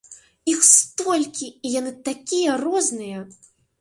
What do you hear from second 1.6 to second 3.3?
яны такія розныя!